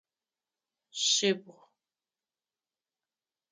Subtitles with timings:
[1.07, 1.63] Шъибгъу.